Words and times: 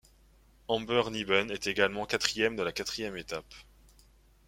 Amber 0.67 1.03
Neben 1.11 1.51
est 1.51 1.67
également 1.67 2.07
quatrième 2.07 2.55
de 2.55 2.63
la 2.63 2.71
quatrième 2.71 3.15
étape. 3.17 3.53